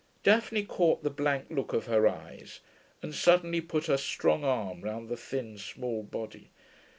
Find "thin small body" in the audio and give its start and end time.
5.15-6.49